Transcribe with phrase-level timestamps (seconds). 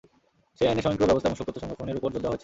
[0.57, 2.39] সেই আইনে স্বয়ংক্রিয় ব্যবস্থায় মূসক তথ্য সংরক্ষণের ওপর জোর দেওয়া হয়েছে।